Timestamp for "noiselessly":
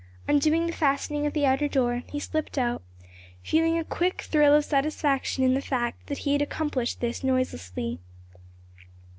7.23-7.99